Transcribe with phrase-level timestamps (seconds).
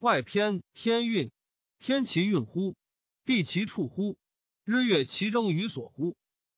[0.00, 1.32] 外偏天运，
[1.80, 2.76] 天其运乎？
[3.24, 4.16] 地其处乎？
[4.62, 6.16] 日月其争于所乎？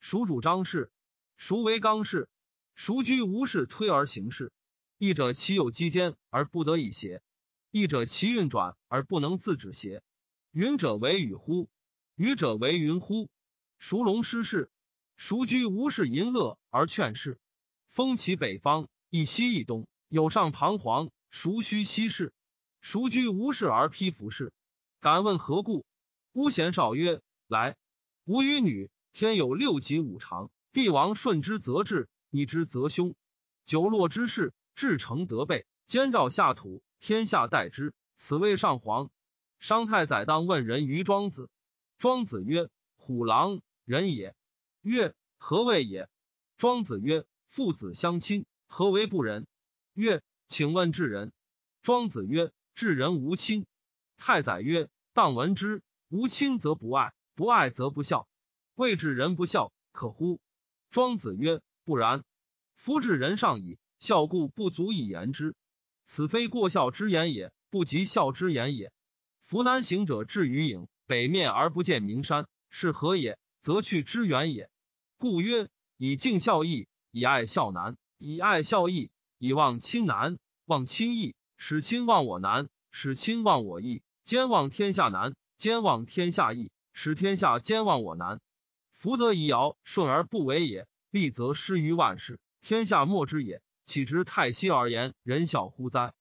[0.00, 0.92] 孰主张事？
[1.38, 2.28] 孰为刚事？
[2.74, 4.52] 孰居无事推而行事？
[4.98, 7.22] 义者其有机间而不得以邪？
[7.70, 10.02] 义者其运转而不能自止邪？
[10.50, 11.70] 云者为雨乎？
[12.16, 13.30] 雨者为云乎？
[13.78, 14.70] 孰龙失事？
[15.16, 17.40] 孰居无事淫乐而劝世？
[17.88, 21.10] 风起北方，一西一东，有上彷徨。
[21.30, 22.34] 孰须西事？
[22.82, 24.52] 孰居无事而披服饰？
[25.00, 25.86] 敢问何故？
[26.32, 27.76] 巫贤少曰：“来，
[28.24, 33.14] 吾与女，天有六极五常，帝王顺之则治，逆之则凶。
[33.64, 37.94] 九落之势，至诚得备，兼照下土，天下待之。
[38.16, 39.10] 此谓上皇。”
[39.60, 41.48] 商太宰当问人于庄子。
[41.98, 42.68] 庄子曰
[42.98, 44.34] ：“虎狼人也。”
[44.82, 46.08] 曰：“何谓也？”
[46.58, 49.46] 庄子曰：“父子相亲，何为不仁？”
[49.94, 51.32] 曰：“请问智人。”
[51.82, 52.50] 庄子曰。
[52.82, 53.64] 治人无亲，
[54.16, 55.84] 太宰曰：“当闻之。
[56.08, 58.26] 无亲则不爱，不爱则不孝。
[58.74, 60.40] 谓治人不孝，可乎？”
[60.90, 62.24] 庄子曰：“不然。
[62.74, 65.54] 夫治人上矣，孝故不足以言之。
[66.06, 68.92] 此非过孝之言也，不及孝之言也。
[69.42, 73.38] 夫南行者至于郢，北面而不见名山，是何也？
[73.60, 74.68] 则去之远也。
[75.18, 75.68] 故曰：
[75.98, 80.36] 以敬孝义，以爱孝难；以爱孝义，以忘亲难。
[80.64, 88.40] 忘亲义。”使亲忘我难，使亲忘我义；兼忘天下难，兼忘天下易；使天下兼忘我难。
[88.92, 93.60] 福德以尧顺而不为也，利则失于万世，天下莫之也。
[93.84, 96.14] 岂知太息而言人孝乎哉？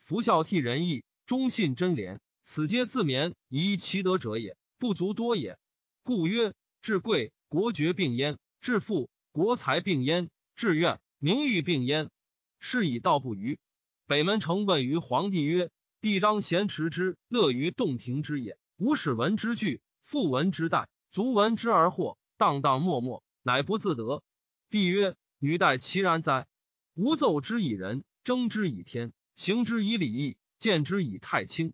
[0.00, 5.58] 夫孝悌仁义，忠信贞廉，此皆自勉以其德者也，不足多也。
[6.02, 6.52] 故曰：
[6.82, 12.10] 至贵国爵并焉，至富国财并焉，至怨名誉并焉。
[12.58, 13.58] 是以道不愚。
[14.06, 15.70] 北门城问于皇帝曰
[16.06, 18.60] ：“帝章咸持之，乐于洞庭之也。
[18.76, 24.22] 吾使闻之惧，复闻之待，足闻之而惑，荡荡默默，乃不自得。”
[24.70, 26.46] 帝曰：“女待其然哉？
[26.94, 31.72] 吾奏之以仁，争之以天，行之以礼义，见之以太清。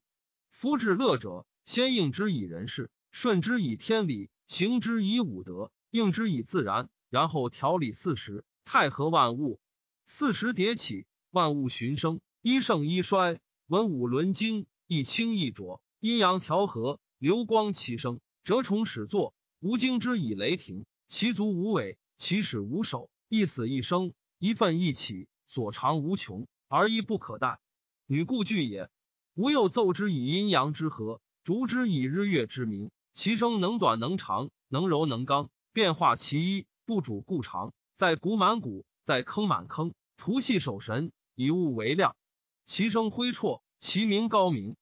[0.48, 9.60] 夫至乐者，先应之以人事，顺之以天理，行之以武德，应之以自然，然后调理四时，太和万物。
[10.06, 13.40] 四时迭起。”万物循生，一盛一衰，
[13.72, 19.32] 文武轮经，一清一浊，阴阳调和，流光其生，蛰虫始作。
[19.60, 27.60] 吾惊之以雷霆，其足无尾，其始无首，一死一生，一奋一起，所长无穷，而一不可待。
[28.04, 28.90] 女故惧也。
[29.36, 41.10] 吾又奏之以阴阳之和，逐之以日月之明，其声能短能长，能柔能刚，变化其一，不主故常，在谷满谷，在坑满坑，图系守神。
[41.34, 42.14] 以物为量，
[42.64, 44.76] 其声辉绰，其名高明。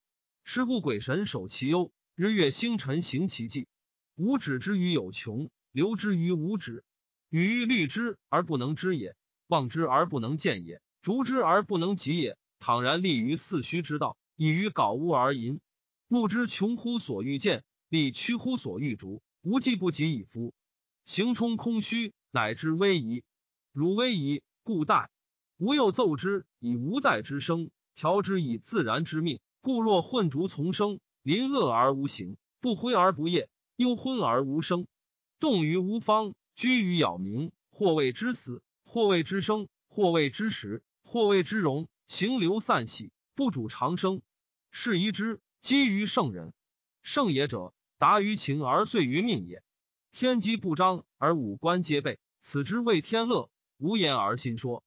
[0.45, 3.67] 是故鬼神守其忧，日月星辰行其纪。
[4.17, 6.85] 无止之于有穷，留之于无止。
[7.31, 12.37] 予欲虑之而不能知也，望之而不能见也，逐之而不能及也。
[12.59, 15.61] 倘然立于四虚之道，以于槁物而淫，
[16.09, 20.53] 目之穷乎所欲见，力屈乎所欲逐，无计不及矣夫！
[21.07, 23.25] 行冲空虚，乃至危矣。
[23.73, 25.09] 汝危矣，故殆。
[25.61, 29.41] 吾又奏之以无代之生，调之以自然之命。
[29.61, 34.87] 故若混浊从生，临恶而无形，不辉而不业，忧昏而无声，
[35.39, 41.89] 动于无方，居于杳冥，或谓之死，或谓之生，或谓之时，或谓之荣。
[42.07, 44.23] 行流散兮，不主长生。
[44.71, 46.55] 是宜之，基于圣人。
[47.03, 49.63] 圣也者，达于情而遂于命也。
[50.11, 53.51] 天机不彰而五官皆备，此之谓天乐。
[53.77, 54.83] 无言而心说。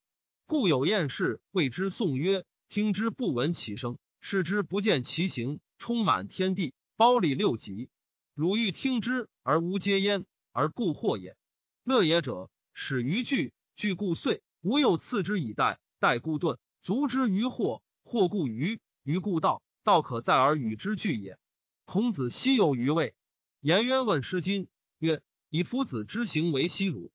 [0.45, 7.89] 故有厌世谓之颂曰：“听之不闻其声，视之不见其形，充满天地，包里六极。
[8.33, 11.37] 汝欲听之而无皆焉，而故惑也。
[11.83, 14.41] 乐也者，始于惧，惧故遂。
[14.61, 19.63] 吾又次之以待，待故顿，足之于惑，惑故愚，愚故道。
[19.83, 21.37] 道可在而与之俱也。
[21.85, 23.15] 孔子昔有余味。
[23.59, 24.67] 颜渊问诗经
[24.99, 27.11] 曰：‘以夫子之行为西鲁。’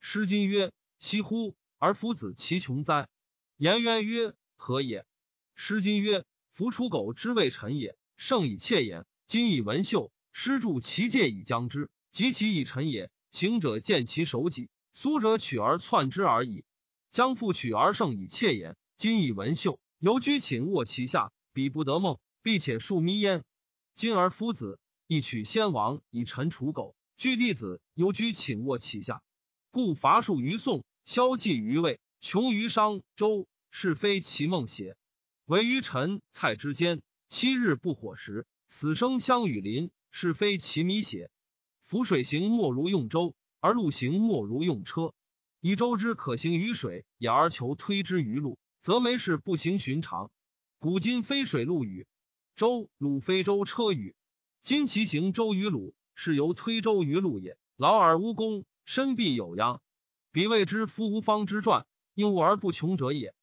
[0.00, 3.08] 诗经曰：‘西乎。’而夫子其穷哉？
[3.56, 5.04] 颜渊曰：“何也？”
[5.56, 9.04] 诗今曰：“夫刍狗之谓臣也，圣以切焉。
[9.26, 13.10] 今以文秀，师助其戒以将之，及其以臣也。
[13.32, 16.64] 行者见其守己，苏者取而窜之而已。
[17.10, 18.76] 将复取而胜以切焉。
[18.96, 23.42] 今以文秀，犹居寝卧其下，彼不得梦，必且数眯焉。
[23.92, 24.78] 今而夫子
[25.08, 29.20] 亦取先王以臣刍狗，居弟子犹居寝卧其下，
[29.72, 34.96] 故伐数于宋。”消寂于魏，穷于商周，是非其梦邪？
[35.46, 41.30] 唯于臣蔡之间，七日不火食，死生相与邻，是非其米血。
[41.84, 45.12] 浮水行莫如用舟，而陆行莫如用车。
[45.60, 50.30] 以舟之可行于水，也而求推之于陆，则没事不行寻常。
[50.78, 52.06] 古今非水陆与
[52.54, 54.14] 舟，鲁非舟车与。
[54.62, 57.58] 今其行舟于鲁，是由推舟于陆也。
[57.76, 59.82] 劳而无功，身必有殃。
[60.32, 63.34] 彼谓之夫无方之传，应物而不穷者也。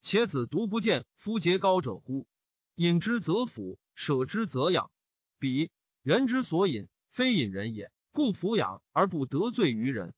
[0.00, 2.26] 且子独不见夫节高者乎？
[2.74, 4.90] 饮之则腐，舍之则养。
[5.38, 5.70] 彼
[6.02, 10.14] 人之所饮，非饮人也，故抚养而不得罪于人。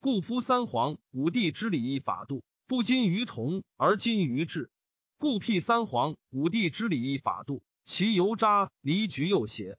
[0.00, 4.70] 故夫三皇五帝之礼义法度，不今于同而今于治。
[5.18, 9.78] 故辟三皇五帝之礼义法度，其油渣离局又邪，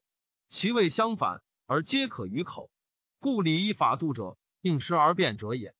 [0.49, 2.69] 其味相反而皆可于口。
[3.19, 5.74] 故礼义法度者，应时而变者也。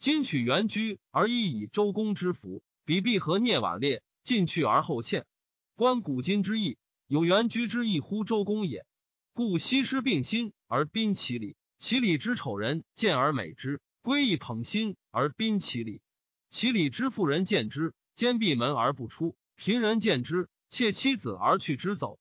[0.00, 5.26] 今取原居而依以周公之福，比必和聂晚烈，进去而后欠。
[5.74, 8.86] 观古今之义，有原居之义乎周公也。
[9.34, 16.00] 故西施并心而宾其礼，其礼之丑人见而美之，归亦捧心而宾其礼。
[16.48, 22.18] 其礼之妇人见之，坚闭门而不出；贫人见之，窃妻子而去之走。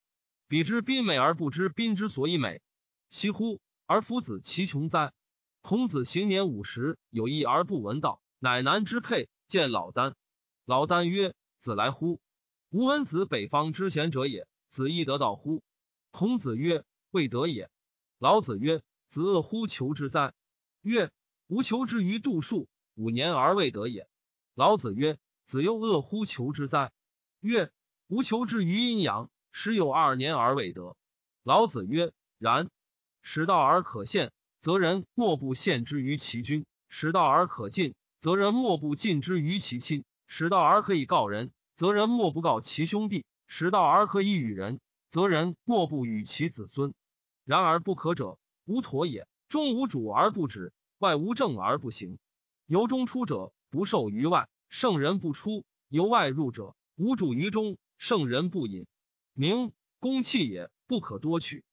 [0.49, 2.61] 彼之宾美而不知宾之所以美，
[3.09, 5.13] 惜乎而夫子其穷哉？
[5.61, 9.29] 孔子行年五十，有义而不闻道，乃难之配。
[9.47, 10.13] 见老聃。
[10.65, 12.21] 老聃曰：“子来乎？
[12.69, 14.47] 吾闻子北方之贤者也。
[14.69, 15.63] 子亦得道乎？”
[16.11, 17.69] 孔子曰：“未得也。”
[18.19, 20.33] 老子曰：“子恶乎求之哉？”
[20.81, 21.11] 曰
[21.47, 24.07] ：“吾求之于度数，五年而未得也。”
[24.53, 26.91] 老子曰：“子又恶乎求之哉？”
[27.41, 27.71] 曰
[28.07, 30.95] ：“吾求之于阴阳，时有二年而未得。”
[31.43, 32.69] 老子曰：“然。
[33.23, 46.93] 使道而可现。”则人莫不陷之于其君；使道而可进，则人莫不进之于其亲；使道而可以告人，则人莫不告其兄弟；使道而可以与人，则人莫不与其子孙。
[47.45, 49.27] 然而不可者，无妥也。
[49.47, 52.19] 中无主而不止，外无正而不行。
[52.67, 58.85] 由中出者，不受于外；圣人不出，由外入者，无主于中，圣人不隐。
[59.33, 61.63] 名公器也，不可多取。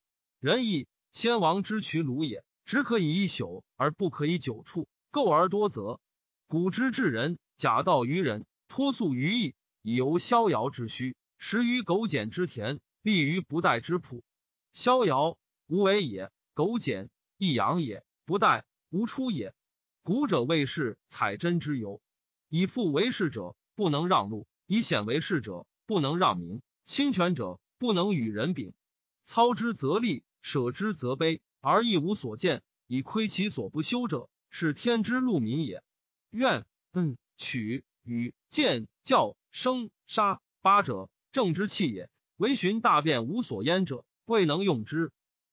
[0.40, 2.44] 仁义，先王之取鲁也。
[2.66, 6.00] 只可以一宿而不可以久处，垢而多则。
[6.48, 14.24] 古之治人，假道于人，托素于义，以游逍遥之虚，食于苟简之田，立于不待之朴。
[14.72, 17.08] 逍遥无为也，苟简
[17.38, 19.54] 易养也，不待无出也。
[20.02, 22.00] 古者为士采珍之由，
[22.48, 28.74] 以富为士者不能让路，以显为士者不能让名，侵权者不能与人柄。
[29.22, 31.38] 操之则利，舍之则卑。
[31.60, 35.82] 而一无所见，以窥其所不修者，是天之路民也。
[36.30, 42.10] 怨嗯取与见教生杀八者，正之气也。
[42.36, 45.10] 唯循大变无所焉者，未能用之，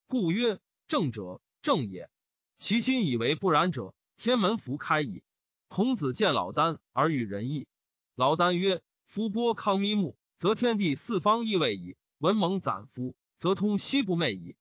[0.07, 2.09] 故曰正者正也。
[2.57, 5.23] 其心以为不然者，天门弗开矣。
[5.67, 7.67] 孔子见老聃而与仁义。
[8.15, 14.55] 老聃曰：“夫波康咪目，则天地四方亦位矣；文蒙攒夫，则通西不昧矣。”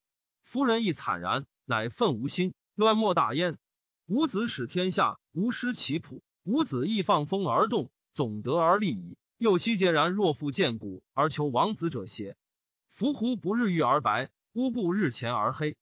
[0.53, 3.57] 夫人亦惨然，乃愤无心，乱莫大焉。
[4.05, 9.17] 吾子使天下无失其谱，吾子亦放风而动，总得而立矣。
[9.39, 12.37] 又悉孑然若复见古而求王子者邪？
[12.87, 15.75] 夫胡不日玉而白，乌不日前而黑。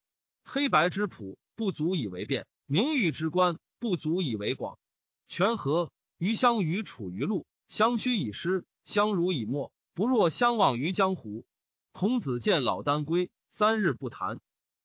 [0.46, 4.80] 黑白之朴不足以为辩，名誉之官不足以为广。
[5.28, 11.44] 权和于相与处于路，相虚以失，相濡以沫，不若相忘于江湖。
[11.92, 14.40] 孔子见老聃归，三日不谈。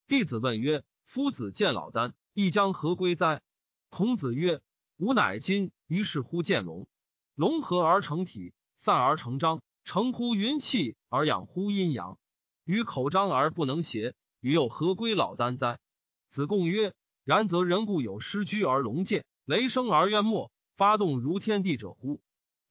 [0.07, 3.41] 弟子问曰：“夫子见老聃，亦将何归哉？”
[3.91, 4.61] 孔子曰
[4.95, 6.87] ：“吾乃今于是乎见龙。
[7.35, 12.17] 龙合而成体，散而成章，成乎云气而养乎阴阳。
[12.63, 15.77] 于口张而不能邪，于又何归老聃哉？”
[16.31, 16.93] 子贡曰
[17.25, 22.21] ：“然则人固有失居而龙见，雷声而渊没，发动如天地者乎？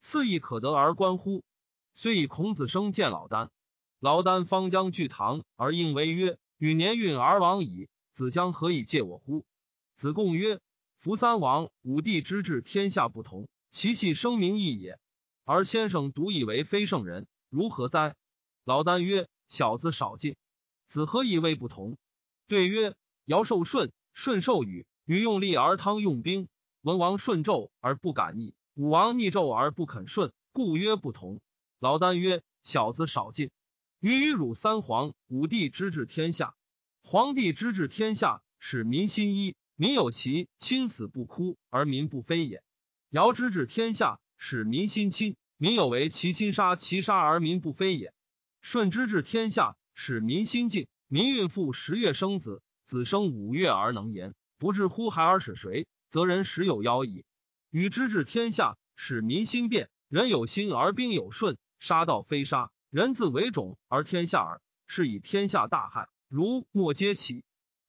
[0.01, 1.45] 次亦可得而观乎？
[1.93, 3.51] 虽以孔子生见老聃，
[4.01, 9.45] 老聃方将据堂而应为曰。”与年运而亡矣，子将何以借我乎？
[9.95, 10.59] 子贡曰
[10.97, 14.99] ：“夫三王五帝之治天下不同，其系生名异也。
[15.45, 18.17] 而先生独以为非圣人，如何哉？”
[18.65, 20.37] 老聃曰：“小子少进。
[20.87, 21.99] 子何以谓不同？”
[22.49, 22.95] 对曰
[23.27, 26.47] ：“尧受舜，舜受禹，禹用力而汤用兵；
[26.81, 31.39] 文王顺纣而不敢逆，武王逆纣而不肯顺，故曰不同。”
[31.81, 33.51] 老聃曰：“小子少进。”
[34.07, 36.55] 予与汝三皇五帝之治天下，
[37.03, 42.63] 皇帝之治天下，使民心一，民有其亲死不哭而民不非也。
[43.11, 48.15] 尧之治天下，使民心亲，民有为其亲杀其杀而民不非也。
[48.63, 50.87] 舜之治天下，使民心静。
[51.09, 55.89] 民孕妇十月生子，子生五月而能言，不至乎孩而使谁？
[56.11, 57.25] 则人时有妖矣。
[57.71, 59.91] 禹之治天下，使民心变。
[60.09, 64.61] 人有心而兵有顺，杀道非杀，人自为种而天下耳。
[64.89, 67.43] 是以天下大害，如莫皆起。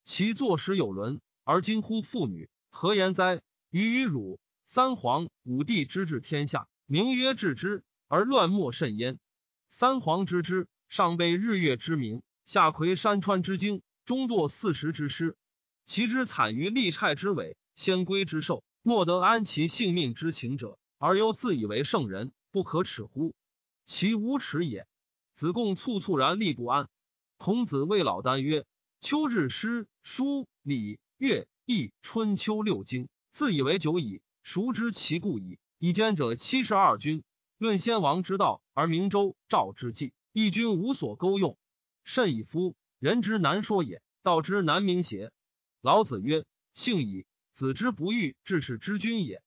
[0.03, 3.41] 其坐时有伦，而今乎妇女，何言哉？
[3.69, 9.19] 予与汝三皇五帝之治天下，名曰治之，而乱莫甚焉。
[9.69, 12.23] 三皇之之，上备日月之名。
[12.45, 15.35] 下魁山川之精，中堕四时之师，
[15.85, 23.35] 其之惨于利虿之尾，先归之寿，莫得安其性命之情者，而又自以为圣人，不可耻乎？
[23.88, 24.86] 其无耻也。
[25.34, 26.89] 子贡猝猝然立不安。
[27.38, 28.65] 孔子谓老聃曰
[29.00, 35.58] ：“秋日诗书礼乐易春秋六经，自以为久矣，孰知其故矣？
[35.79, 37.24] 以兼者七十二君，
[37.58, 41.58] 论先王之道而明周赵之际，一君无所钩用。”
[42.03, 42.75] 甚矣夫！
[43.00, 45.32] 人之难说也，道之难明邪。
[45.82, 49.41] 老子曰：“幸矣，子之不欲治世之君也。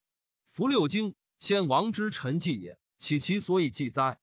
[0.49, 4.19] 夫六经，先王之臣记也，岂其所以记哉？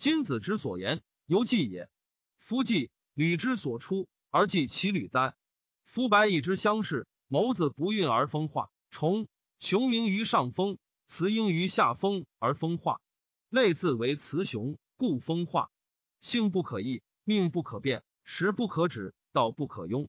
[0.00, 1.90] 今子之所言，犹记也。
[2.38, 5.34] 夫记履之所出，而记其履哉？
[5.84, 9.28] 夫白蚁之相视，眸子不运而风化；虫
[9.58, 13.02] 雄鸣于上风，雌鹰于下风而风化。
[13.50, 15.70] 类自为雌雄，故风化。
[16.22, 20.08] 性不可易。”命不可变，时不可止，道不可庸。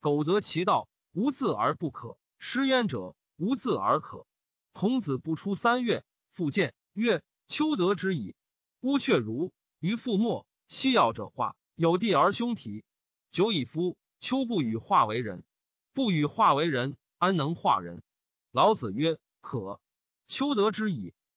[0.00, 4.26] 苟得其道，无自而不可；失焉者，无自而可。
[4.72, 8.34] 孔子不出三月，复见曰：“秋得之矣。”
[8.80, 12.82] 乌雀如于父莫，西药者化，有地而兄体。
[13.30, 15.44] 久以夫秋不与化为人，
[15.92, 18.02] 不与化为人，安能化人？
[18.50, 19.82] 老子曰：“可。
[20.26, 21.12] 秋得之矣。”